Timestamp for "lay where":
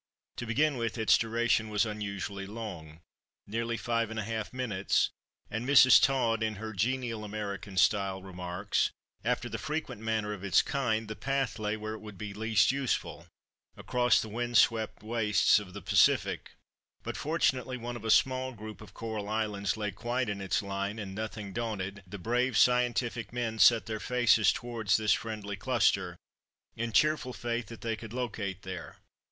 11.59-11.93